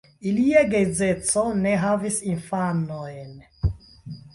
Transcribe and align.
Ilia 0.29 0.63
geedzeco 0.71 1.45
ne 1.67 1.75
havis 1.85 2.19
infanojn. 2.33 3.33